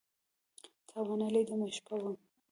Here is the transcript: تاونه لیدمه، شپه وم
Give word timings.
تاونه 0.89 1.27
لیدمه، 1.33 1.67
شپه 1.75 1.95
وم 2.01 2.15